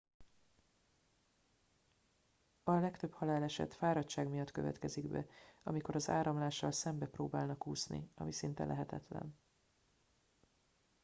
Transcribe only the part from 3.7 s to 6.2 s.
fáradtság miatt következik be amikor az